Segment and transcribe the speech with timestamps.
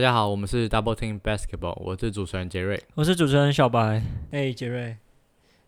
[0.00, 2.82] 大家好，我们是 Double Team Basketball，我是主持人杰瑞。
[2.94, 4.02] 我是主持人小白。
[4.30, 4.96] 哎、杰瑞，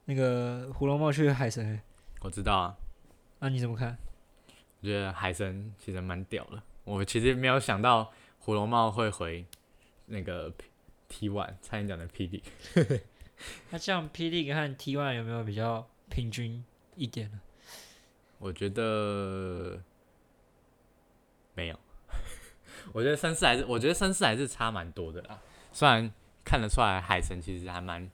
[0.07, 1.83] 那个胡龙茂去海神、欸，
[2.23, 2.75] 我知道啊，
[3.41, 3.99] 那、你怎么看？
[4.81, 6.63] 我觉得海神其实蛮屌的。
[6.85, 9.45] 我其实没有想到胡龙茂会回
[10.07, 10.51] 那个
[11.11, 12.41] T One，差点讲的 PD。
[13.69, 16.65] 那这样 P D 和 T One 有没有比较平均
[16.97, 17.39] 一点呢？
[18.39, 19.79] 我觉得
[21.55, 21.79] 没有，
[22.93, 25.39] 我觉得声势还是，我觉得声势还是差蛮多的啦。
[25.73, 26.11] 虽然
[26.45, 28.11] 看得出来海神其实还蛮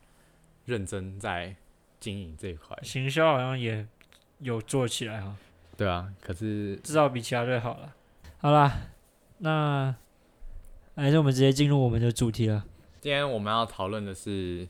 [0.64, 1.54] 认真在
[1.98, 3.86] 经营这一块，行销好像也
[4.38, 5.36] 有做起来哈，
[5.76, 7.94] 对啊，可是至少比其他队好了。
[8.38, 8.82] 好啦，
[9.38, 9.94] 那
[10.94, 12.64] 还是我们直接进入我们的主题了。
[13.00, 14.68] 今天我们要讨论的是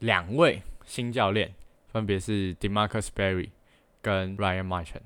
[0.00, 1.54] 两位新教练，
[1.88, 3.50] 分别是 Demarcus Berry
[4.02, 5.02] 跟 Ryan Marchand。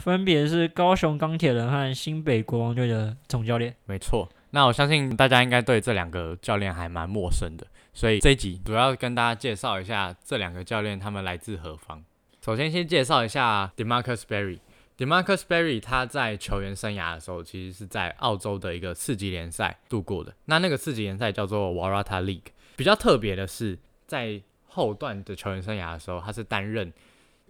[0.00, 3.76] 分别是高雄钢铁人和新北国王队的总教练。
[3.84, 12.02] 没错，那我相信大家应该对这两个教练还蛮陌生的，所以这一集主要跟大家介绍一下这两个教练他们来自何方。
[12.42, 14.58] 首先先介绍一下 Demarcus Berry。
[14.96, 20.34] Demarcus Berry 他在球员生涯的时候，其实是在澳洲的一个次级联赛度过的。
[20.46, 22.52] 那那个次级联赛叫做 Warata League。
[22.76, 26.92] 比较特别的是，在后段的球员生涯的时候，他是担任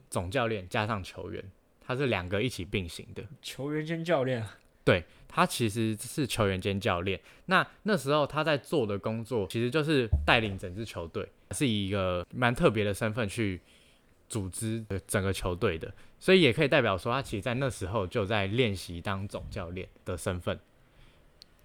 [0.09, 1.43] 总教练加上球员，
[1.91, 3.25] 他是两个一起并行的。
[3.43, 7.19] 球员兼教练啊，对他其实是球员兼教练。
[7.47, 13.61] 那那时候他在做的工作，其实就是带领整支球队，是以一个蛮特别的身份去
[14.29, 15.93] 组织整个球队的。
[16.21, 20.61] 所以也可以代表说，他其实在那时候就在练习当总教练的身份。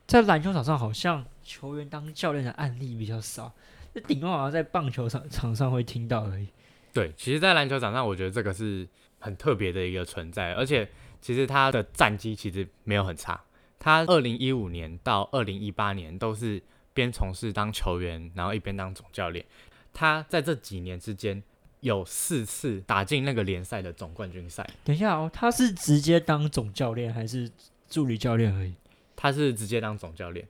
[0.07, 3.53] 在篮球场上好像球员当教练的案例比较少，
[3.93, 6.47] 那顶多好像在棒球场场上会听到而已。
[6.93, 8.87] 对，其实，在篮球场上，我觉得这个是
[9.25, 10.87] 很特别的一个存在，而且
[11.19, 13.41] 其实他的战绩其实没有很差。
[13.79, 16.61] 他二零一五年到二零一八年都是
[16.93, 19.43] 边从事当球员，然后一边当总教练。
[19.91, 21.41] 他在这几年之间
[21.79, 24.69] 有四次打进那个联赛的总冠军赛。
[24.83, 27.49] 等一下哦，他是直接当总教练还是
[27.89, 28.75] 助理教练而已？
[29.15, 30.47] 他是直接当总教练。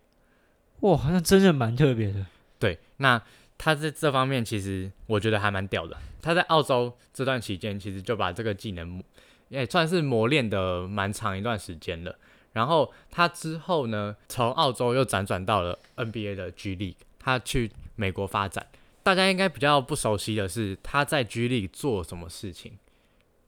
[0.81, 2.25] 哇，好像真的蛮特别的。
[2.59, 3.21] 对，那
[3.57, 5.97] 他在这方面其实我觉得还蛮屌的。
[6.21, 9.03] 他在澳洲这段期间，其实就把这个技能
[9.49, 12.17] 也算是磨练的蛮长一段时间了。
[12.53, 18.65] 然后他之后呢，从澳洲又辗转到了 NBA 的 G League，他去美国发展。
[19.03, 22.79] 大家应该比较不熟悉的是他在 G League 做什么事情。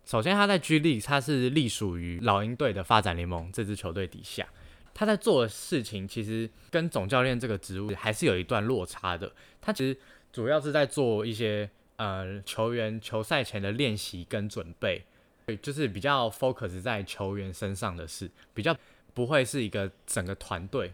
[0.05, 4.47] 首先，他在 G League 他是隶属于老鹰队的发展联盟这支球队底下。
[4.99, 9.31] 他在做的事情其实跟总教练这个职务还是有一段落差的。
[9.61, 9.95] 他其实
[10.33, 15.05] 主要是在做一些呃球员球赛前的练习跟准备，
[15.45, 18.75] 对就是比较 focus 在球员身上的事，比较
[19.13, 20.91] 不会是一个整个团队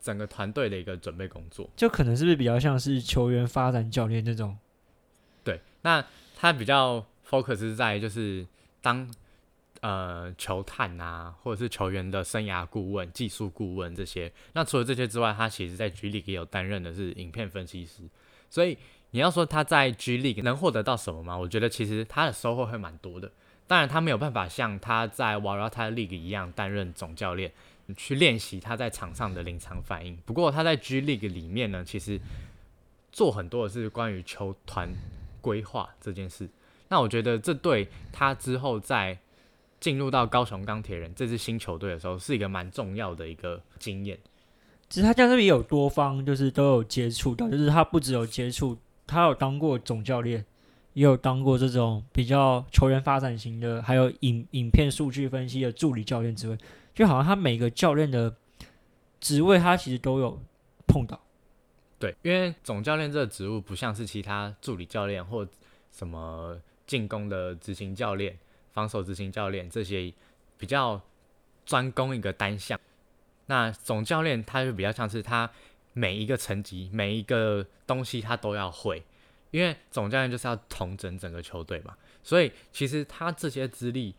[0.00, 1.68] 整个团队的一个准备工作。
[1.74, 4.56] 就可能是不是比较像是球员发展教练这种？
[5.42, 6.06] 对，那
[6.36, 8.46] 他比较 focus 在就是
[8.80, 9.10] 当。
[9.80, 14.30] 呃，球探啊，或者是球员的生涯顾问、技术顾问这些。
[14.52, 18.02] 那除了这些之外，他其实在 G League 也有担任的是影片分析师。
[18.50, 18.76] 所以
[19.12, 21.38] 你要说他在 G League 能获得到什么吗？
[21.38, 23.32] 我觉得其实他的收获会蛮多的。
[23.66, 27.50] 当然，他没有办法像他在 Waratah League 一样担任总教练，
[27.96, 30.16] 去练习他在场上的临场反应。
[30.26, 32.20] 不过他在 G League 里面呢，其实
[33.10, 34.92] 做很多的是关于球团
[35.40, 36.50] 规划这件事。
[36.88, 39.16] 那我觉得这对他之后在
[39.80, 44.18] 进入到高雄钢铁人这支新球队的时候，是一个蛮重要的一个经验。
[44.88, 48.76] 其实他这样是不是也有多方，就是都有接触到，就是他不只有接触，
[49.06, 50.44] 他有当过总教练，
[50.94, 56.58] 也有当过这种比较球员发展型的，还有影影片数据分析的助理教练职位，
[56.92, 58.34] 就好像他每个教练的
[59.20, 60.38] 职位，他其实都有
[60.86, 61.20] 碰到。
[61.98, 65.46] 对，因为总教练这个职务不像是其他助理教练或
[65.92, 68.36] 什么进攻的执行教练。
[68.72, 70.12] 防守执行教练这些
[70.56, 71.00] 比较
[71.66, 72.78] 专攻一个单项，
[73.46, 75.50] 那总教练他就比较像是他
[75.92, 79.02] 每一个层级每一个东西他都要会，
[79.50, 84.14] 因为总教练就是要统整整个球队嘛，所以其实他这些资历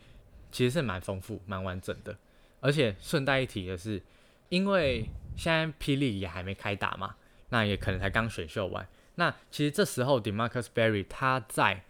[0.51, 2.18] 其实是蛮丰富蛮完整的，
[2.59, 4.01] 而且顺带一提的是，
[4.50, 5.06] 因为
[5.36, 7.15] 现在霹雳也还没开打嘛，
[7.50, 11.83] 那也可能才刚选秀完，那其实这时候 Demarcus Berry 他在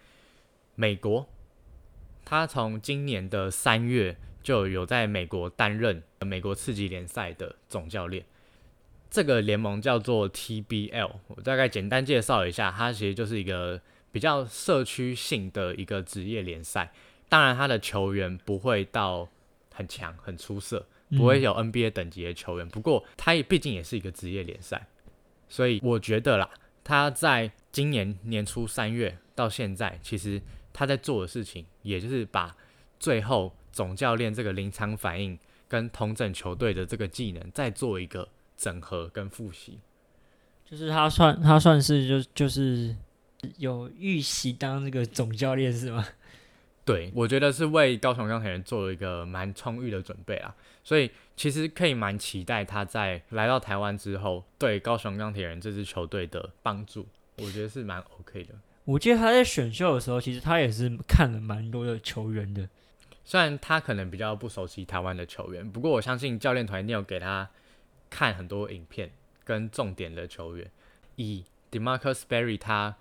[0.74, 1.28] 美国。
[2.24, 8.24] 他从今年的三月就有在美国担任美国次级联赛的总教练。
[9.10, 13.80] 这个联盟叫做 TBL，我大概简单介绍一下，它其实就是一个
[14.10, 16.92] 比较社区性的一个职业联赛。
[17.28, 19.28] 当然，他的球员不会到
[19.74, 20.86] 很强、很出色，
[21.16, 22.68] 不会有 NBA 等级的球员。
[22.68, 24.86] 不过他也毕竟也是一个职业联赛，
[25.48, 26.50] 所以我觉得啦，
[26.84, 30.40] 他在今年年初三月到现在，其实
[30.72, 32.56] 他在做的事情，也就是把
[32.98, 35.38] 最后总教练这个临场反应
[35.68, 39.78] 跟同整球队的这个技能，再做一个整合跟复习。
[40.64, 42.96] 就是他算他算是就就是
[43.58, 46.06] 有预习当这个总教练是吗？
[46.84, 58.54] 对，我觉得是为高雄钢铁人做了一个蛮充裕的准备啊，所以其实可以蛮期待他在来到台湾之后对高雄钢铁人这支球队的帮助，我觉得是蛮 OK 的。
[58.84, 62.68] 我记得他在选秀的时候，其实他也是看了蛮多的球员的，
[63.24, 67.48] 虽然他可能比较不熟悉台湾的球员，不过我相信教练团一定有给他
[68.10, 69.10] 看很多影片
[69.44, 70.70] 跟重点的球员。
[71.16, 72.96] 以 Demarcus Berry 他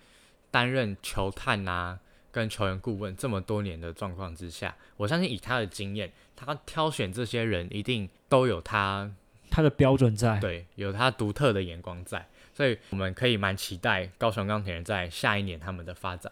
[0.50, 2.00] 担任球探啊。
[2.34, 9.12] 跟球员顾问这么多年的状况之下，我相信以他的经验，他挑选这些人一定都有他
[9.52, 16.32] 他的标准在，对，有他独特的眼光在，所以我们可以蛮期待高雄钢铁人在下一年他们的发展。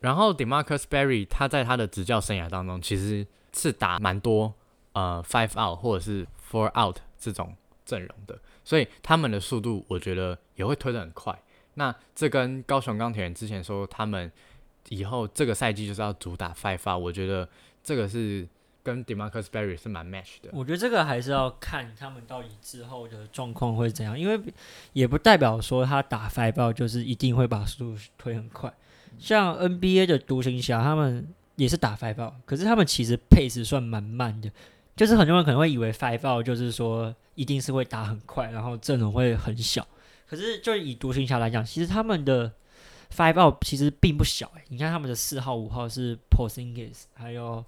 [0.00, 4.54] 然后 Demarcus Berry 他在他的执教生涯当中，其实是打蛮多
[4.92, 7.54] 呃 five out 或者是 four out 这种
[7.84, 11.36] 阵容的，所以他们的速度我觉得也会推得很快。
[11.74, 14.30] 那这跟高雄钢铁人之前说他们。
[14.90, 17.48] 以后这个赛季就是要主打 five 发，我觉得
[17.82, 18.46] 这个是
[18.86, 20.50] 跟 Demarcus Berry 是蛮 match 的。
[20.52, 24.40] 我觉得这个还是要看他们到底之后的状况会怎样，因为
[24.92, 28.72] 也不代表说他打 five 就是一定会把速度推很快。
[29.18, 34.48] 像 NBA 的独行侠，他们也是打 five 可是他们其实 pace 算蛮慢的，
[34.94, 39.84] 就是很多人可能会以为 five 就是说一定是会打很快，然后阵容会很小。
[40.28, 42.52] 可是就以独行侠来讲，其实他们的
[43.14, 47.64] five ball 其实并不小哎，你看他们的四号、五号是 Porzingis，还有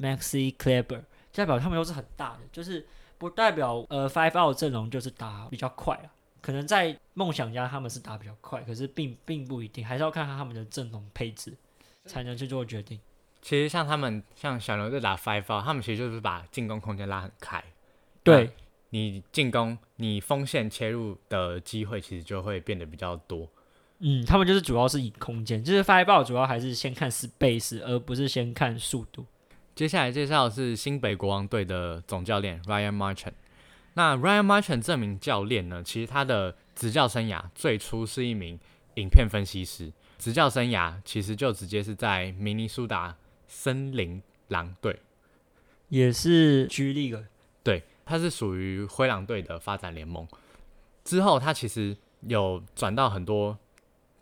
[0.00, 1.02] Maxi Kleber，
[1.32, 2.86] 代表他们都是很大的，就是
[3.16, 6.10] 不代表呃 Five out 阵容就是打比较快啊。
[6.40, 11.52] 可能在梦想家他们是打比较快，可是并并不一定，还是要看看他们的阵容配置
[12.04, 12.98] 才能去做决定。
[13.42, 17.62] 其实像他们像小牛在打 Five out，他们其实就是把进攻空间拉很开，
[18.22, 18.50] 对
[18.90, 23.48] 你进攻你锋线切入的机会其实就会变得比较多。
[23.98, 29.26] 嗯，他们就是主要是以空间，就是 Fireball 主要还是先看 space，而不是先看速度。
[29.78, 33.34] 接下来介绍是新北国王队的总教练 Ryan Marchand。
[33.94, 38.58] 那 Ryan Marchand 这名教练呢，其实他的执教生涯最初是一名
[38.94, 43.16] 影片分析师，执教生涯其实就直接是在明尼苏达
[43.46, 44.98] 森林狼队，
[45.90, 47.26] 也是 G League，
[47.62, 50.26] 对，他是属于灰狼队的发展联盟。
[51.04, 53.56] 之后他其实有转到很多。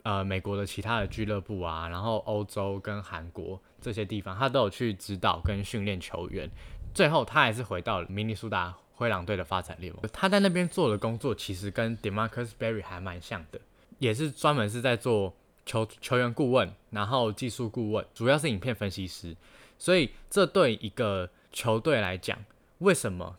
[0.07, 6.49] 呃，美国的其他的俱乐部啊，然后欧洲跟韩国这些地方，他都有去指导跟训练球员。
[6.95, 10.01] 最后，他还是回到了明尼苏达灰狼队的发展联盟。
[10.13, 13.59] 他在那边做的工作，其实跟 Demarcus Berry 还蛮像的，
[13.99, 19.37] 也是专门是在做球球员顾问，然后技术顾问，主要是影片分析师。
[19.77, 22.39] 所以，这对一个球队来讲，
[22.79, 23.37] 为什么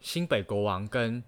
[0.00, 1.22] 新北国王跟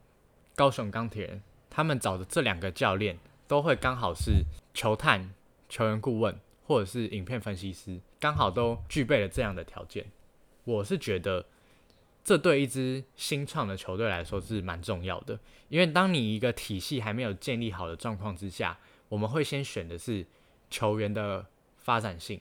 [0.54, 4.42] 高雄钢铁人他们找的这两个教练都会刚好是？
[4.72, 5.34] 球探、
[5.68, 10.06] 球员顾问或者是影片分析师，刚好都具备了这样的条件。
[10.64, 11.46] 我是觉得，
[12.22, 15.38] 这对一支新创的球队来说是蛮重要的。
[15.68, 20.24] 因为当你一个体系还没有建立好的状况之下，我们会先选的是
[20.70, 21.44] 球员的
[21.76, 22.40] 发展性，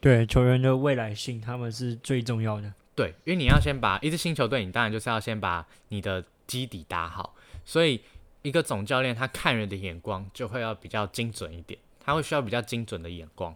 [0.00, 2.72] 对球员的未来性，他们是最重要的。
[2.94, 8.00] 对，因为你要先把一支新球队，你当然就是要先把你的基底打好，所以。
[8.46, 13.52] 一个总教练，他看人的眼光就会要比较精准一点，他会需要比较精准的眼光，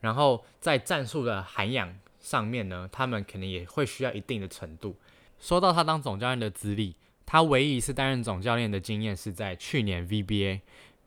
[0.00, 4.96] 然后在战术的涵养上面呢，他们肯定也会需要一定的程度。
[5.38, 10.62] 说到他当总教练的资历，他唯一一次担任总教练的经验是在去年 VBA，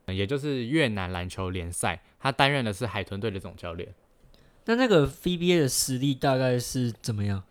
[0.06, 3.94] 也就是越南篮球联赛，他担任的是海豚队的总教练。
[4.64, 7.44] 那那个 VBA 的实力大概是怎么样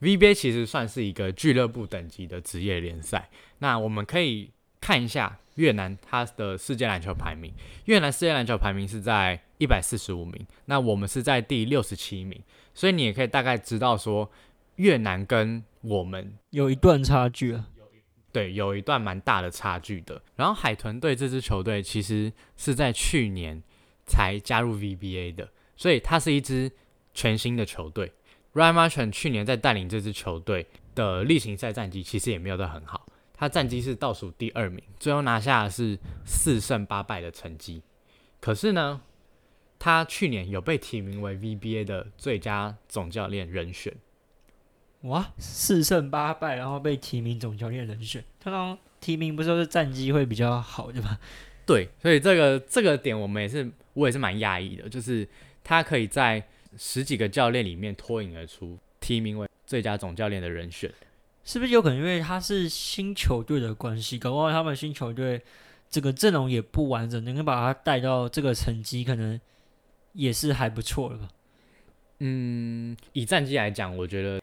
[0.00, 4.50] ？VBA 其实算是一个俱乐部等级的职业联赛，那我们可以。
[4.82, 7.52] 看一下越南它的世界篮球排名，
[7.84, 12.42] 越南世界篮球排名是在一百四十五名，那我们是在第六十七名，
[12.74, 14.28] 所以你也可以大概知道说
[14.76, 17.68] 越南跟我们有一段差距啊，
[18.32, 20.20] 对，有一段蛮大的差距的。
[20.34, 23.62] 然后海豚队这支球队其实是在去年
[24.04, 26.72] 才加入 VBA 的，所以它是一支
[27.14, 28.12] 全新的球队。
[28.54, 33.06] Ryan Marchand 去年在带领这支球队的例行赛战绩其实也没有得很好。
[33.42, 37.82] 他战绩是倒数第二名，最后拿下的是四胜八败的成绩。
[38.38, 39.00] 可是呢，
[39.80, 43.92] 他去年有被提名为 VBA 的最佳总教练人选。
[45.00, 48.22] 哇，四胜八败，然后被提名总教练人选。
[48.38, 51.18] 通常提名不是都是战绩会比较好对吧？
[51.66, 55.28] 对，所以这个这个点我们也是，我也是蛮讶异的，就是
[55.64, 56.40] 他可以在
[56.78, 60.88] 十几个教练里面脱颖而出，提名为最佳总教练的人选。
[61.44, 65.42] 是不是有可能因为他是新球队的关系，搞不好他们新球队
[65.90, 69.40] 这个阵容也不完整，能够把他带到这个成绩，可能
[70.12, 71.28] 也是还不错了吧？
[72.20, 74.40] 嗯，以战绩来讲，我觉得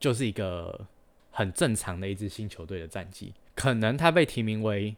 [0.00, 0.86] 就是一个
[1.30, 3.32] 很正常的一支新球队的战绩。
[3.54, 4.96] 可能他被提名为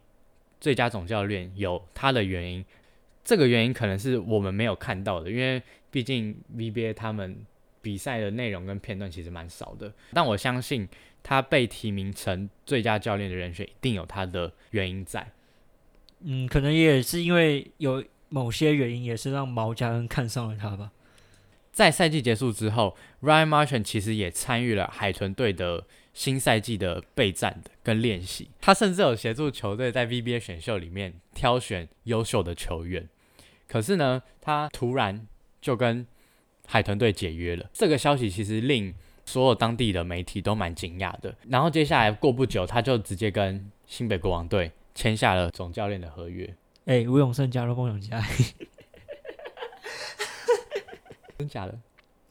[0.59, 2.65] 最佳总教练有他的原因，
[3.23, 5.61] 这个原因可能是我们没有看到的，因为
[5.91, 7.37] 毕竟 VBA 他们
[7.81, 9.93] 比赛的内容跟片段其实蛮少的。
[10.13, 10.87] 但我相信
[11.27, 15.31] 他被提名成最佳教练的人选，一定有他的原因在。
[16.19, 20.91] 嗯，可能也是因为有某些原因，也是让毛家恩看上了他吧。
[21.71, 28.51] 在赛季结束之后，Ryan Martin 其实也参与了海豚队的新赛季的备战的跟练习。
[28.61, 33.09] 他甚至有协助球队在 VBA 选秀里面挑选优秀的球员。
[33.67, 35.25] 可是呢，他突然
[35.59, 36.05] 就跟
[36.67, 37.67] 海豚队解约了。
[37.73, 38.93] 这个消息其实令
[39.25, 41.35] 所有当地的媒体都蛮惊讶的。
[41.49, 46.55] 然后接下来过不久，他就直接跟新北国王队签下了总教练的合约。
[46.85, 48.27] 哎，吴永胜加入梦想家。
[51.37, 51.77] 真假的？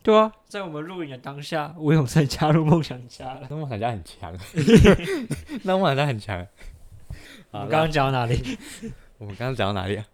[0.03, 3.47] 对啊，在我们录影的当下，吴永胜加入梦想家了。
[3.51, 4.39] 那梦想家很强，
[5.65, 6.47] 那梦想家很强。
[7.51, 8.59] 我们刚刚讲到哪里？
[9.19, 10.07] 我们刚刚讲到哪里啊？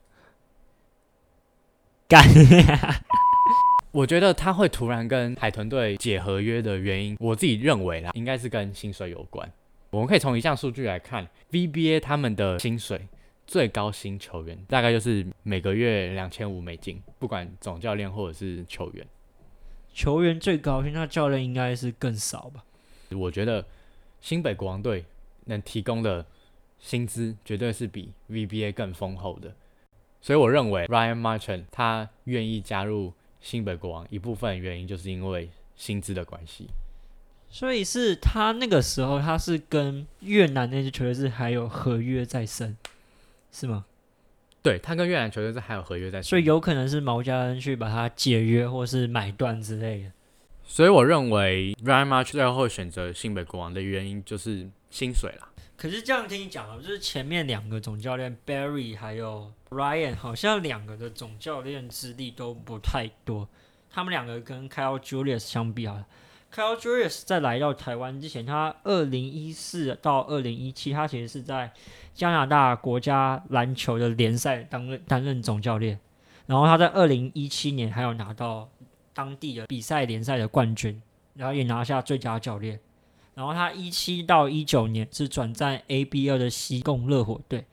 [2.08, 2.22] 干！
[3.92, 9.50] 我觉得他会突然跟海豚队解合约的原因，我自己认为啦，应该是跟薪水有关。
[9.90, 13.08] 我们可以从一项数据来看，VBA 他们的薪水。
[13.46, 19.04] 最高薪球员大概就是每个月两千五美金，不管总教练或者是球员。
[19.92, 22.62] 球员最高薪，那教练应该是更少吧？
[23.10, 23.66] 我觉得
[24.20, 25.04] 新北国王队
[25.46, 26.24] 能提供的
[26.78, 29.52] 薪资绝对是比 VBA 更丰厚的，
[30.20, 36.68] 所以我认为 Ryan Martin 他愿意加入新北国王一部分原因就是因为薪资的关系。
[37.50, 42.76] 所以是他那个时候他是跟越南那支球队是还有合约在身。
[43.52, 43.84] 是吗？
[44.62, 50.12] 对他跟越南球队是还有合约在身，所以有可能是毛家恩去把他解约或是买断之类的。
[50.64, 55.49] 所以我认为 Ryan March 最后选择新北国王的原因就是薪水啦。
[55.80, 63.48] 可是这样听你讲啊，就是前面两个总教练 Barry 还有 Ryan 好像两个的总教练资历都不太多，
[63.90, 66.04] 他们两个跟 Kyle Julius 相比啊。
[66.54, 71.72] Kyle Julius 在来到台湾之前，他二零一四到二零一七，他其实是在
[72.12, 75.98] 加拿大国家篮球的联赛担任担任总教练。
[76.44, 78.68] 然后他在二零一七年还有拿到
[79.14, 81.00] 当地的比赛联赛的冠军，
[81.32, 82.78] 然后也拿下最佳教练。
[83.34, 87.64] 然后他一七到一九年是转战 ABL 的西贡热火队，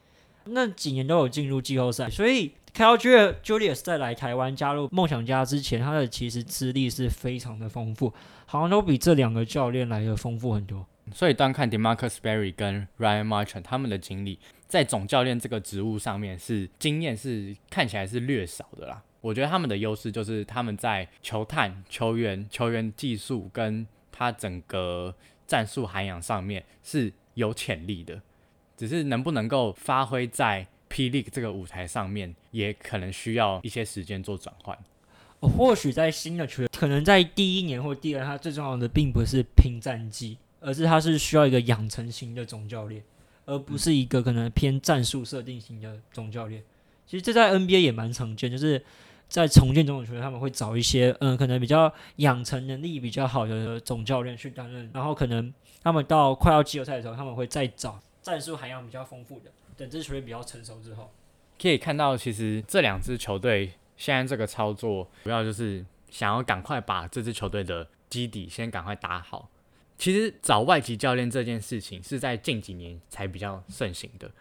[0.45, 2.53] 那几年都有进入季后赛，所以。
[2.75, 8.13] Kyle Julius 在来台湾加入梦想家之前，他的其实资历是非常的丰富，
[8.45, 10.85] 好像都比这两个教练来的丰富很多。
[11.11, 14.37] 所以单看 Demarcus Berry 跟 Ryan Martin 他们的经历，
[14.67, 19.01] 在总教练这个职务上面是经验是看起来是略少的啦。
[19.21, 25.15] 我觉得他们的优势就是他们在球探、球员、球员技术跟他整个
[25.47, 28.21] 战术涵养上面是有潜力的，
[28.75, 30.67] 只是能不能够发挥在。
[30.89, 34.75] 霹雳这个舞台上面，也可能需要一些时间做转换。
[35.41, 43.03] 或许在新的球队，可能在第一年或第二，他最重要的并不是拼战绩，而是他是需要一个养成型的总教练，
[43.45, 46.63] 而不是一个可能偏战术设定型的总教练。
[47.05, 48.81] 其实这在 NBA 也蛮常见，就是
[49.27, 55.53] 在重建中种球队，他们会找一些嗯，可能比较养成能力比较好的总教练去担任，然后可能
[55.83, 59.51] 他们到快要季后赛的时候，他们会再找战术涵养比较丰富的。
[59.75, 61.11] 等这支球队比较成熟之后，
[61.61, 69.49] 可以看到，其实这两支球队现在这个操作，主要就是想要赶快把这支球队的基底先赶快打好。
[69.97, 74.31] 其实找外籍教练这件事情是在近几年才比较盛行的。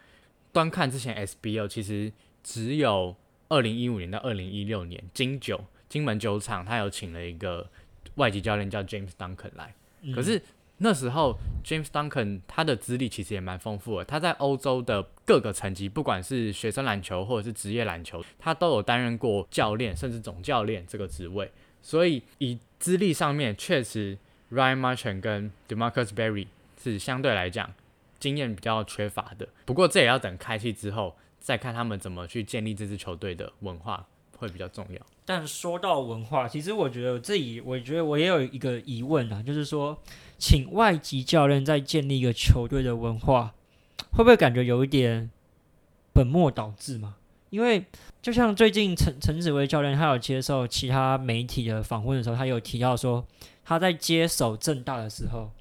[0.53, 2.13] 端看之前 SBL，其实
[2.43, 3.15] 只有
[3.49, 7.69] 二零一五年到二零一六年金九金门酒厂，他有请了一个
[8.17, 9.75] 外籍教练叫 James Duncan 来，
[10.15, 10.43] 可是。
[10.79, 14.05] 那时候，James Duncan 他的资历其实也蛮丰富的。
[14.05, 21.51] 他在欧洲的各个层级，不管是学生篮球或者是职业篮球，他都有担任过教练，甚至总教练这个职位。
[21.81, 24.19] 所以以资历上面，确实
[24.53, 26.49] Ryan Marchion 跟 Demarcus Berry
[26.79, 27.73] 是相对来讲
[28.21, 29.49] 经验比较缺乏的。
[29.65, 34.05] 不过这也要等开季之后，再看他们怎么去建立这支球队的文化
[34.37, 35.01] 会比较重要。
[35.25, 39.97] 但说到文化，其实我觉得我自己，我觉得我也有一个疑问啊，就是说，
[40.39, 43.55] 请外籍教练在建立一个球队的文化，
[44.11, 45.31] 会不会感觉有一点
[46.13, 47.15] 本末倒置嘛？
[47.51, 47.85] 因为
[48.21, 53.25] 就像最近陈陈子威教练，他有接受其他媒体的访问的时候，他有提到说，
[53.65, 55.53] 他在接手正大的时候，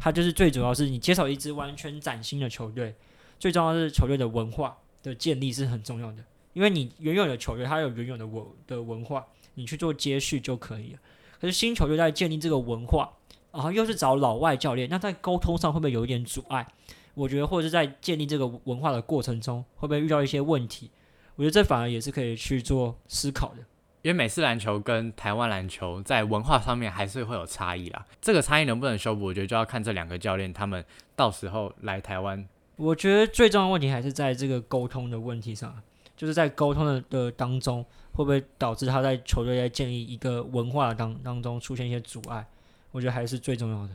[0.00, 2.96] 他就是最主要是你接手一支完全崭新的球队，
[3.38, 6.24] 最重要是球队的文化的建立是很重要的。
[6.54, 9.24] 因为你原有的球队，它有原有的文的文化，
[9.54, 10.98] 你去做接续就可以了。
[11.40, 13.12] 可是新球队在建立这个文化，
[13.52, 16.66] 然后又是找老外教练，那在沟通上会不会有一点阻碍？
[17.14, 20.90] 我觉得，或者是在建立这个文化的过程中，会不会遇到一些问题？
[21.36, 23.58] 我觉得这反而也是可以去做思考的。
[24.02, 28.06] 因为美式篮球跟台湾篮球在文化上面还是会有差异啦。
[28.20, 32.48] 这个差异能不能修补，我觉得就要看这两个教练他们到时候来台湾。
[32.78, 35.78] 我觉得最重要的问题还是在这个沟通的问题上。
[36.16, 37.80] 就是在沟通的的当中，
[38.10, 42.44] 会不会导致他在球队在建立一个文化当当中出现一些阻碍？
[42.90, 43.90] 我觉得还是最重要的。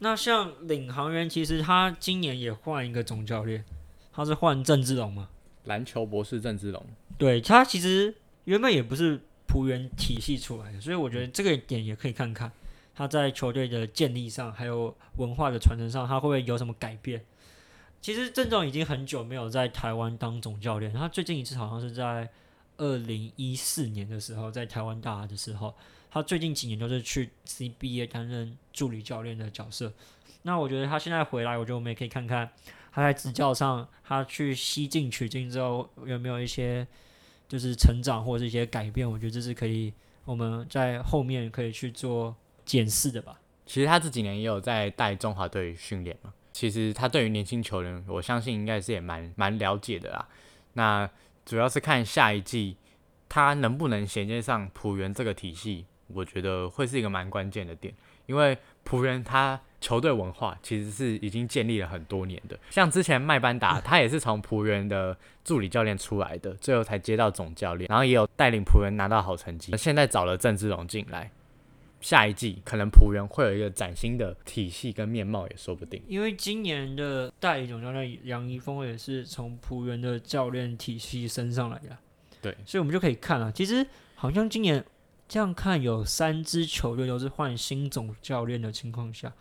[0.00, 3.64] 那像领航员，其实他今年也换一个总教练，
[4.12, 5.30] 他是换郑志龙嘛？
[5.64, 6.84] 篮球博士郑志龙。
[7.16, 8.14] 对他其实
[8.44, 12.52] 原本也不是浦原体系出来的，所以我觉得这个点也可以看看
[12.94, 17.24] 他在球队的建立上，还有文化的传承上，他会不会有什么改变？
[18.00, 22.28] 其实郑总已经很久没有在台湾当总教练，他最近一次好像是在
[22.78, 25.74] 二零一四年的时候，在台湾大的时候，
[26.10, 29.92] 他最近几年都是去 CBA 担任助理教练的角色。
[30.42, 32.50] 那我觉得他现在回来，我觉得我们也可以看看
[32.90, 36.86] 他在执教上，他去西进取经之后有没有一些
[37.46, 39.08] 就是成长或者一些改变。
[39.08, 39.92] 我觉得这是可以
[40.24, 43.38] 我们在后面可以去做检视的吧。
[43.66, 46.32] 其实他这几年也有在带中华队训练嘛。
[46.60, 50.28] 其实他对于年轻球员，我相信应该是也蛮蛮了解的啦。
[50.74, 51.08] 那
[51.46, 52.76] 主要是看下一季
[53.30, 57.94] 他能不能衔接上浦原这个体系，我觉得会是一个蛮关键的点。
[58.26, 69.74] 因为浦原他球队文化其实是已经建立了很多年的，像之前麦班达他也是从浦原的助理教练出来的，最后才接到总教练，然后也有带领浦原拿到好成绩。
[69.78, 71.30] 现在找了郑志荣进来。
[72.00, 81.96] 下一季可能浦原会有一个崭新的体系跟面貌也说不定，因为今年的代理总教练杨一峰也是从浦原的教练体系升上来的，
[82.40, 84.84] 对，所以我们就可以看啊，其实好像今年
[85.28, 89.32] 这样看有三支球队都是换新总教练的情况下，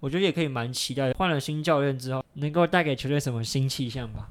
[0.00, 4.28] 我觉得也可以蛮期待换了新教练之后能够带给球队什么新气象吧。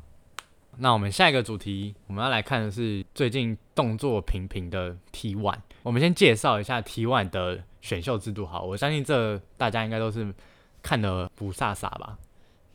[0.82, 7.63] 那我们下一个主题我们要来看的是最近动作频频的 T One，我们先介绍一下 T One 的。
[7.82, 10.32] 选秀制度好，我相信这大家应该都是
[10.84, 12.15] 看的不飒飒吧。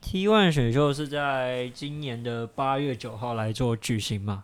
[0.00, 4.42] T one 选秀是在今年的八月九号来做举行嘛？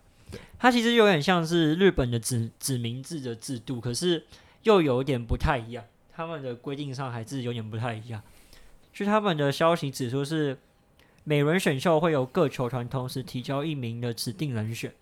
[0.61, 4.25] 它其实有点像是日本的指指名制的制度，可是
[4.63, 5.85] 又有点不太一样。
[6.15, 8.23] 他们的规定上还是有点不太一样。
[8.93, 10.57] 据他们的消息指出，是
[11.25, 14.93] 每轮选秀会有各球团同时提交一名的指定人选。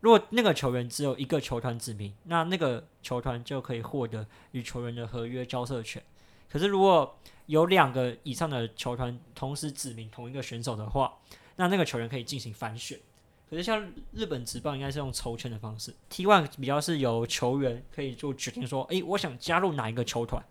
[0.00, 6.02] 如果那个球员只有一个球团指名，那那个球团就可以获得与球员的合约交涉权。
[6.48, 11.12] 可是如果有两个以上的球团同时指名同一个选手的话，
[11.56, 12.98] 那那个球员可以进行反选。
[13.50, 20.44] 可是像日本职棒应该是用抽签的方式，T one 比较是由球员可以做决定，说，诶，我想加入哪一个球团。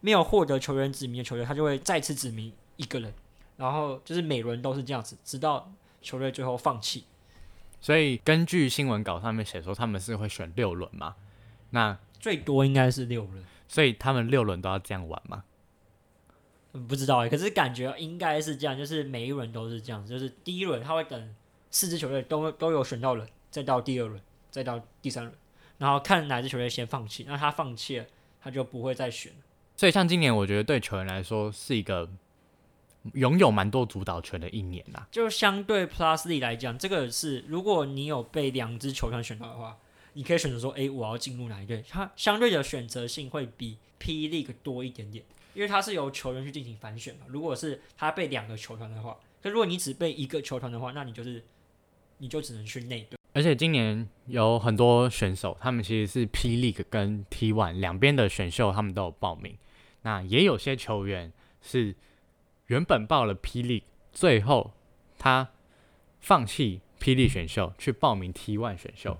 [0.00, 3.14] 没有获得球员指名的球员，他就会再次指名一个人，
[3.62, 7.04] 然后就是每轮都是这样子，直到球队最后放弃。
[7.80, 11.14] 所以根据新闻稿上面写说，他们是会选六轮嘛？
[11.70, 13.44] 那最多应该是六轮。
[13.68, 15.44] 所以他们六轮都要这样玩吗？
[16.88, 21.34] 不知道哎，可是感觉应该是这样，就是每一轮都是这样，就是第一轮他会等
[21.70, 24.20] 四支球队都都有选到人，再到第二轮，
[24.50, 25.32] 再到第三轮，
[25.78, 28.06] 然后看哪支球队先放弃，那他放弃了，
[28.40, 29.32] 他就不会再选。
[29.76, 32.08] 所以像今年，我觉得对球员来说是一个。
[33.14, 39.76] 拥有蛮多主导权的一年啦，就相对 Plus League 来讲，这个是如果你有被两支球团选到的话，
[40.12, 41.84] 你可以选择说，哎，我要进入哪一队？
[41.88, 47.26] 它相对的选择性会比 P League 多一点点，因为它是由球员去进行反选嘛。
[47.26, 51.42] 如果是他被两个球团的话，可如果你只被一个球团的话，那你就是
[52.18, 53.18] 你就只能去内队。
[53.32, 59.56] 而且今年有很多选手，他们其实是 P League 跟 T One 两边的选秀，他们都有报名。
[60.02, 61.96] 那也有些球员是。
[62.72, 63.82] 原本报了霹雳，
[64.14, 64.70] 最后
[65.18, 65.50] 他
[66.22, 69.18] 放弃霹雳选秀，去报名 T One 选秀。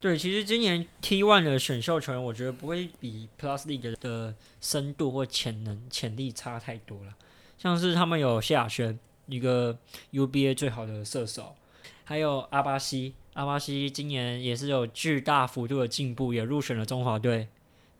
[0.00, 7.14] 对，其实今年 T One 的选秀球员，我觉得不会比 Plus League 的深度或潜能、潜力差太多了。
[7.56, 9.78] 像是他们有谢亚轩，一个
[10.10, 11.54] UBA 最好的射手，
[12.02, 17.46] 还有阿巴西，阿巴西今年也是有巨大幅度的进步，也入选了中华队。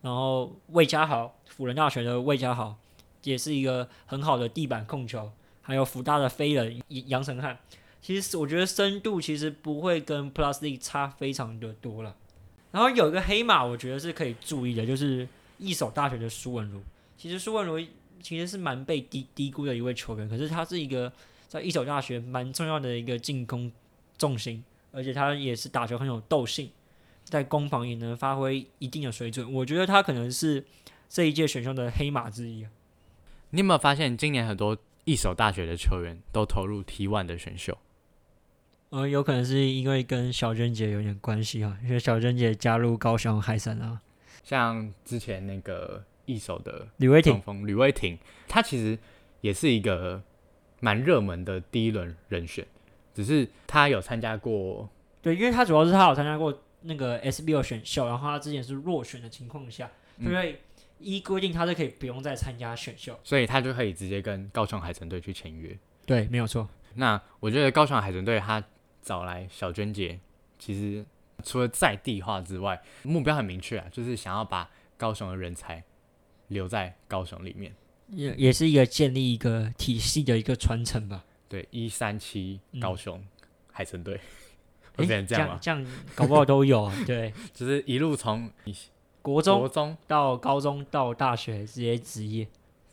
[0.01, 2.75] 然后魏家豪，辅仁大学的魏家豪，
[3.23, 5.31] 也是一个很好的地板控球。
[5.65, 7.57] 还有福大的飞人杨成汉，
[8.01, 12.13] 其实我觉得深度其实不会跟 Plus League 差非常的多了。
[12.71, 15.25] 然后有一个黑马，我觉得是可以注意的，就是
[15.57, 16.81] 一手大学的苏文如。
[17.17, 17.79] 其实苏文如
[18.21, 21.09] 其实是蛮被低低估的一位球员，可是他是一个
[21.47, 23.71] 在一手大学蛮重要的一个进攻
[24.17, 26.69] 重心，而且他也是打球很有斗性，
[27.23, 29.49] 在攻防也能发挥一定的水准。
[29.53, 30.65] 我觉得他可能是
[31.07, 32.67] 这一届选秀的黑马之一。
[33.53, 34.75] 你有没有发现今年很多？
[35.05, 37.77] 一手大学的球员都投入 T1 的选秀，
[38.91, 43.99] 呃，有可能是因为跟小娟姐有点关系啊，因为小娟姐加入高雄海神啊。
[44.45, 48.97] 像之前那个一手的吕威霆，吕威霆，他其实
[49.41, 50.23] 也是一个
[50.79, 52.65] 蛮热门的第一轮人选，
[53.13, 54.89] 只是他有参加过，
[55.21, 59.91] 对，因为他主要是他有参加过那个 SBO 选秀，然后他之前是落选的情况下，
[60.23, 60.55] 所以。
[61.03, 65.77] 依规定，他是可以不用再参加选秀，所以他就可以直接跟高雄海神队去签约。
[66.05, 66.67] 对，没有错。
[66.95, 68.63] 那我觉得高雄海神队他
[69.01, 70.19] 找来小娟姐，
[70.57, 71.05] 其实
[71.43, 75.83] 除了在地化之外，目标很明确啊，就是想要把高雄的人才
[76.47, 77.73] 留在高雄里面，
[78.09, 81.25] 也也是一个建立一个体系的一个传承吧。
[81.49, 83.23] 对，一三七高雄
[83.71, 84.19] 海神队，
[84.95, 85.59] 会变成这样吗？
[85.61, 85.85] 这样
[86.15, 86.91] 搞不好都有。
[87.05, 88.49] 对， 就是一路从。
[89.23, 92.45] 国中、国中到高中到大学这些职业，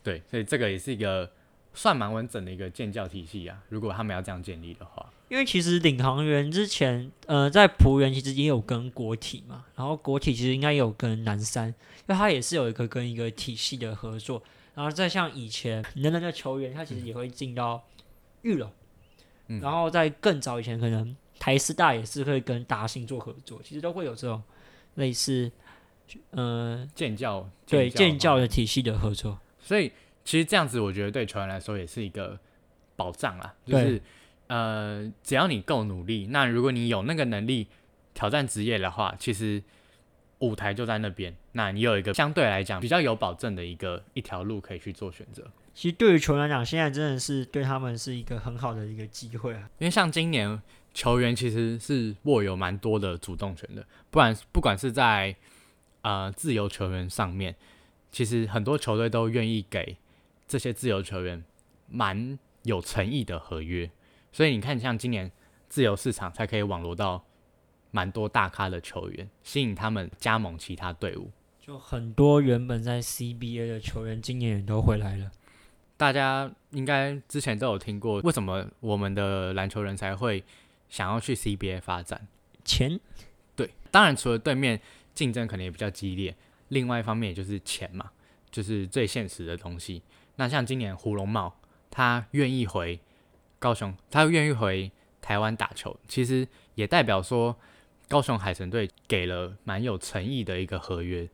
[0.03, 1.29] 对，所以这个也是一个
[1.75, 3.63] 算蛮完整的一个建教体系啊。
[3.69, 14.41] 如果他们要这样建立的话，因为其实领航员之前，呃，在浦原其实也有跟国体嘛，然后国体其实应该有跟南山，因为他也是有一个跟一个体系的合作。
[14.73, 17.83] 然后再像以前能人的球员，他其实也会进到
[18.43, 18.71] 玉龙，
[19.49, 24.41] 嗯然后在更早以前，可能台师大也是会跟达兴做合作，其实都会有这种
[24.95, 25.51] 类似。
[26.31, 29.91] 呃，建教对建教的体系的合作，所以
[30.25, 32.39] 其实这样子，我觉得对球员来说也是一个
[32.97, 33.55] 保障啦。
[33.65, 34.01] 就是
[34.49, 37.69] 呃，只要你够努力，那如果你有那个能力
[38.15, 39.63] 挑战职业的话，其实
[40.39, 41.35] 舞台就在那边。
[41.53, 45.51] 那你有一个相对来讲比较有保证的一个一条路可以去做选择。
[45.75, 49.69] 其实对于球员来讲，现在真的是对他们是一个很好的一个机会啊。
[49.79, 50.61] 因为像今年
[50.93, 55.35] 球员其实是握有蛮多的主动权的，不然不管是在
[56.03, 57.55] 呃，自由球员上面，
[58.11, 59.99] 其实很多球队都愿意给
[60.49, 61.45] 这些自由球员
[61.91, 63.91] 蛮有诚意的合约，
[64.33, 65.31] 所以你看，像今年
[65.69, 67.23] 自由市场才可以网罗到
[67.91, 71.31] 蛮多大咖的球员，吸引他们加盟其他队伍。
[71.61, 75.31] 就很多原本在 CBA 的球员，今年也都回来了。
[75.99, 80.43] 大家应该之前都有听过，为什么我们的篮球人才会
[80.89, 82.27] 想要去 CBA 发展？
[82.65, 82.99] 钱。
[83.55, 84.81] 对，当然除了对面。
[85.21, 86.35] 竞争可能也比较激烈，
[86.69, 88.11] 另外一方面也就是钱嘛，
[88.51, 90.03] 就是最现实的东西。
[90.37, 91.55] 那像今年胡龙茂，
[91.91, 92.99] 他愿意回
[93.59, 97.55] 高雄，他愿意回台湾打球，其实也代表说
[98.09, 101.29] 高雄海神队给了蛮有诚意的一个合约。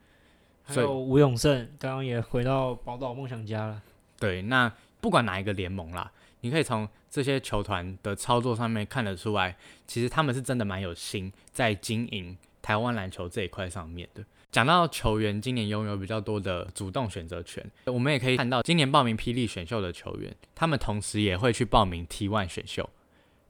[0.64, 3.80] 还有吴永胜刚刚也回到宝岛梦想家了。
[4.18, 12.36] 对，那不管哪一个联盟啦，你可以从这些球团的操作上面看得出来，其实他们是真的蛮有心在经营。
[12.66, 22.90] 台湾篮球这一块上面的，讲到球员今年拥有比较多的主动选择权，我们也可以看到今年报名霹雳选秀的球员，他们同时也会去报名 T1 选秀。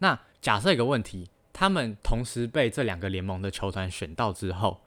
[0.00, 4.82] 那假设一个问题，他们同时被这两个联盟的球团选到之后，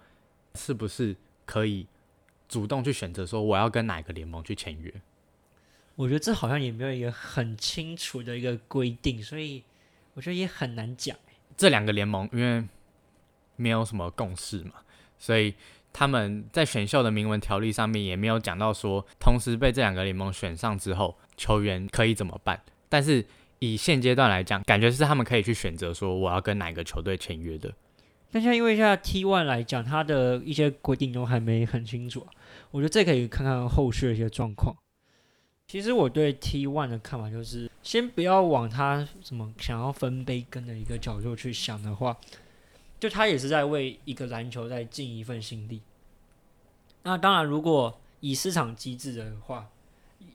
[0.53, 1.15] 是不是
[1.47, 1.87] 可以
[2.47, 4.93] 主动去选择说我要跟哪个联盟去签约？
[5.95, 9.63] 我觉得这好像也没有一个很清楚的一个规定，所以
[10.13, 11.17] 我觉得也很难讲。
[11.57, 12.63] 这两个联盟因为
[13.59, 14.71] 没有什么共识嘛，
[15.17, 15.53] 所以
[15.91, 22.61] 他们在选秀的明文条例上面也没有讲到说，同时被这两个联盟选上之后，球员可以怎么办。
[22.87, 23.25] 但是
[23.59, 27.73] 以现阶段来讲，感觉是他们可以去选择说，我要跟哪个球队签约的。
[28.31, 32.25] 但像因为现在 T One 来讲，它的一些规定都还没很清楚，
[32.71, 34.73] 我觉得这可以看看后续的一些状况。
[35.67, 42.15] 其实我对 T One 的看法就是，先不要往他什么想要分杯羹的一个角度去想的话。
[42.99, 45.81] 就他也是在为一个篮球在尽一份心力。
[47.03, 49.69] 那当然，如果以市场机制的话，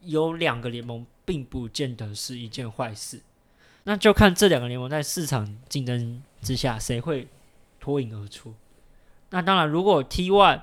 [0.03, 3.21] 有两个联盟并不见得是一件坏事。
[3.85, 7.29] 那就看这两个联盟在市场竞争之下谁会
[7.79, 8.55] 脱颖而出。
[9.29, 10.63] 那当然，如果 T One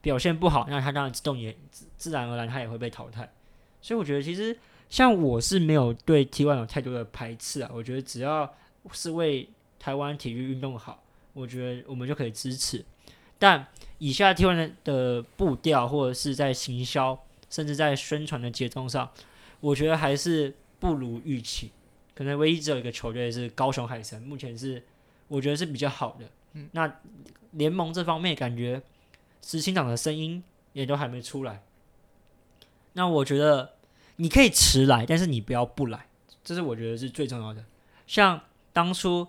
[0.00, 1.54] 表现不好，那他当然自动也
[1.98, 3.30] 自然而然他也会被淘汰。
[3.82, 7.70] 所以我觉得，其实像我是没有对 T One 有太多的排斥啊。
[7.74, 8.54] 我觉得只要
[8.92, 11.02] 是为台湾体育运动好。
[11.32, 12.84] 我觉得我们就可以支持。
[13.38, 13.66] 但
[13.98, 17.18] 以下 T1 的步调，或者是在行销，
[17.50, 19.10] 甚至在宣传的节奏上，
[19.60, 21.72] 我觉得还是不如预期。
[22.14, 24.84] 可能唯一只有一个球队是高雄海神，目前是
[25.28, 26.26] 我觉得是比较好的。
[26.52, 27.00] 嗯，那
[27.52, 28.82] 联盟这方面感觉
[29.40, 31.62] 执行长的声音也都还没出来。
[32.92, 33.72] 那我觉得
[34.16, 36.06] 你可以迟来，但是你不要不来，
[36.44, 37.64] 这是我觉得是最重要的。
[38.06, 38.40] 像
[38.72, 39.26] 当初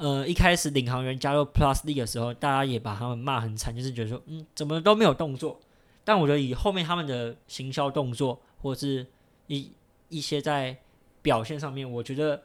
[0.00, 5.60] 呃一开始领航员加入 Plus D 的时候，大家也把他们骂很惨，就是觉得说嗯怎么都没有动作。
[6.04, 9.06] 但我觉得以后面他们的行销动作，或是
[9.46, 9.70] 一
[10.08, 10.78] 一些在
[11.20, 12.44] 表现上面，我觉得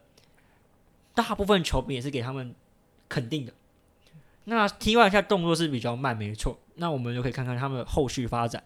[1.13, 2.53] 大部分球迷也是给他们
[3.07, 3.53] 肯定的。
[4.43, 6.59] 那 T One 下动作是比较慢，没错。
[6.75, 8.61] 那我们就可以看看他们后续发展。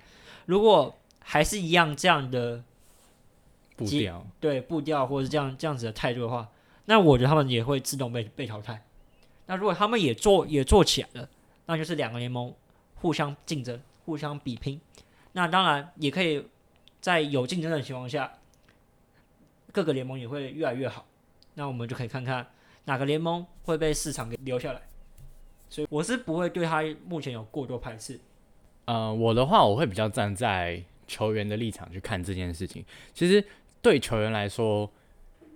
[0.47, 2.63] 如果还是一样这样的
[3.77, 6.49] 步调，对步调，或者是这样这样子的态度的话，
[6.89, 8.83] 那我觉得他们也会自动被被淘汰。
[9.45, 11.29] 那如果他们也做也做起来了，
[11.67, 12.51] 那就是两个联盟
[12.95, 14.81] 互相竞争、互相比拼。
[15.33, 16.43] 那当然也可以
[16.99, 18.33] 在有竞争的情况下。
[19.71, 21.05] 各个联盟也会越来越好，
[21.53, 22.47] 那我们就可以看看
[22.85, 24.81] 哪个联盟会被市场给留下来。
[25.69, 28.19] 所以我是不会对他目前有过多排斥。
[28.85, 32.83] 呃，我的话我会比较站在球员的立场去看这件事情。
[33.13, 33.45] 其实
[33.79, 34.91] 对球员来说，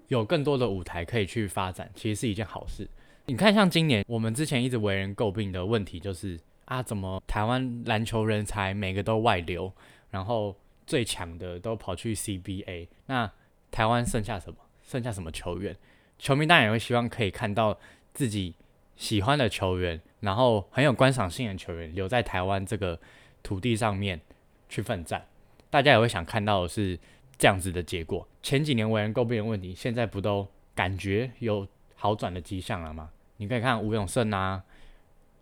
[0.07, 2.87] 有更多的舞台可以去发展，其实是一件好事。
[3.25, 9.71] 你看，像今年我们之前一直为人诟病的问题，就是啊，怎么台湾篮球人才每个都外流，
[10.11, 13.31] 然后最强的都跑去 CBA，那
[13.71, 14.57] 台湾剩下什么？
[14.83, 15.75] 剩下什么球员？
[16.19, 17.79] 球迷当然也会希望可以看到
[18.13, 18.53] 自己
[18.97, 22.99] 喜欢的球员，然后很有观赏性的球员留在台湾这个
[23.41, 24.19] 土地上面
[24.67, 25.25] 去奋战。
[25.69, 26.99] 大家也会想看到的是
[27.37, 28.27] 这样子的结果。
[28.41, 33.09] 前几年为人诟病的问题，现在不都感觉有好转的迹象了吗？
[33.37, 34.63] 你可以看吴永胜啊，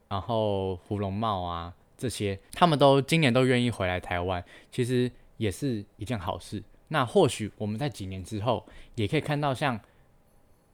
[0.07, 6.63] 然后胡龙茂啊这些，他们都今年都愿意回来台湾，其实也是一件好事。
[6.87, 9.79] 那或许我们在几年之后，也可以看到像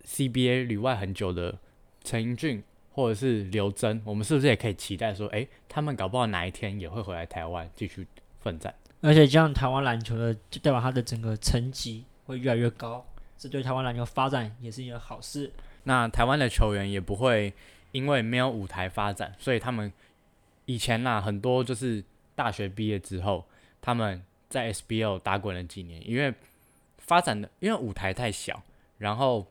[0.05, 1.57] CBA 旅外很久的
[2.03, 8.07] 陈英俊或者是刘真，我们是不是也可以期待说，哎，他们搞不好哪一天也会回来台湾继续
[8.39, 8.73] 奋战？
[9.07, 13.05] 而且这样台湾篮球的，就代表他的整个层级会越来越高，
[13.37, 15.51] 这对台湾篮球发展也是一个好事。
[15.83, 17.53] 那台湾的球员也不会
[17.91, 19.91] 因为没有舞台发展，所以他们
[20.65, 22.03] 以前呐很多就是
[22.35, 23.45] 大学毕业之后，
[23.81, 24.23] 他们。
[24.49, 26.33] 在 SBL 打滚了几年，因为
[26.99, 28.63] 发展的，因为舞台太小，
[28.97, 29.45] 然后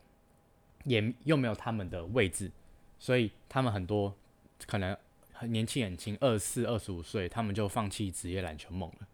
[0.85, 2.51] 也又没有他们的位置，
[2.99, 4.17] 所以他们很多
[4.67, 4.97] 可能
[5.35, 9.07] 很年轻很轻，二四、二十五岁，他们就放弃职业篮球梦了，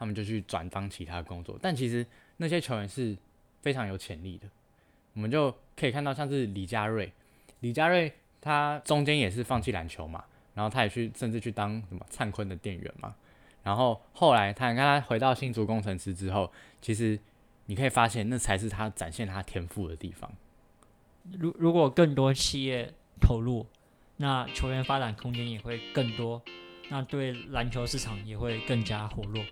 [0.00, 1.58] 他们就去转当其他工作。
[1.60, 2.04] 但其实
[2.38, 3.16] 那些球员是
[3.60, 4.48] 非常有潜力的，
[5.12, 7.12] 我们就可以看到，像是李佳瑞，
[7.60, 13.14] 李佳瑞他中间也是放弃篮球嘛，然后他也去甚至去当什么灿坤的店员嘛。
[13.62, 17.20] 然后后来他，你看他回到新竹工程师之后，其实
[17.66, 20.32] 你可以发现，那才是他展现他天赋的地方。
[21.38, 23.66] 如如果更多企业投入，
[24.16, 26.42] 那球员发展空间也会更多，
[26.88, 29.44] 那对篮球市场也会更加活络，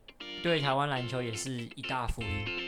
[0.43, 2.68] 对台湾篮球也是一大福音。